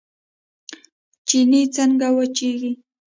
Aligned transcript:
چينې 1.27 1.61
څنګه 1.75 2.07
وچیږي؟ 2.17 2.71